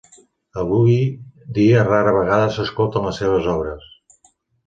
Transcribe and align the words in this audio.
Avui 0.61 0.95
dia 1.57 1.83
rara 1.89 2.15
vegada 2.17 2.49
s'escolten 2.55 3.07
les 3.09 3.19
seves 3.25 3.53
obres. 3.57 3.85